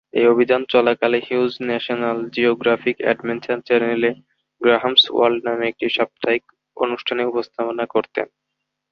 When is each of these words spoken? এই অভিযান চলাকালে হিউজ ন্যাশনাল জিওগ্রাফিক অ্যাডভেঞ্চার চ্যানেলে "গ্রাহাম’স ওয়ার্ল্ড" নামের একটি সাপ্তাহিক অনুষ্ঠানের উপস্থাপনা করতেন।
এই 0.13 0.25
অভিযান 0.27 0.61
চলাকালে 0.69 1.17
হিউজ 1.27 1.51
ন্যাশনাল 1.61 2.17
জিওগ্রাফিক 2.35 2.97
অ্যাডভেঞ্চার 3.01 3.57
চ্যানেলে 3.67 4.11
"গ্রাহাম’স 4.61 5.03
ওয়ার্ল্ড" 5.09 5.41
নামের 5.45 5.69
একটি 5.71 5.87
সাপ্তাহিক 5.89 6.43
অনুষ্ঠানের 6.77 7.29
উপস্থাপনা 7.31 7.85
করতেন। 7.85 8.27